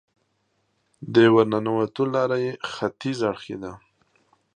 [1.13, 3.71] د ورننوتو لاره یې ختیځ اړخ کې ده.